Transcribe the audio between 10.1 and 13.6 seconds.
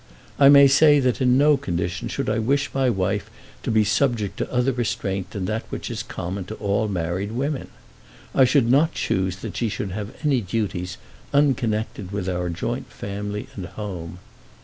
any duties unconnected with our joint family